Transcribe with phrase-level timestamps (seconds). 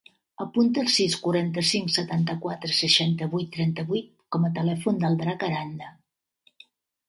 [0.43, 5.95] Apunta el sis, quaranta-cinc, setanta-quatre, seixanta-vuit, trenta-vuit com a telèfon del Drac Aranda.